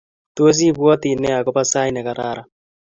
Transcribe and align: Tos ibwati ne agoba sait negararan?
Tos 0.35 0.57
ibwati 0.69 1.09
ne 1.19 1.29
agoba 1.39 1.63
sait 1.71 1.93
negararan? 1.93 2.47